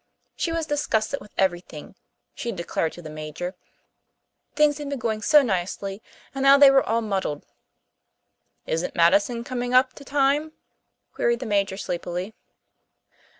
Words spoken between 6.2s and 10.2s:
and now they were all muddled. "Isn't Madison coming up to